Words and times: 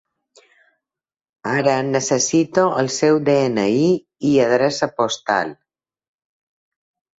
Ara 1.51 1.75
necessito 1.89 2.63
el 2.85 2.89
seu 2.97 3.21
de-ena-i 3.29 3.85
i 4.33 4.35
adreça 4.49 4.93
postal. 5.03 5.55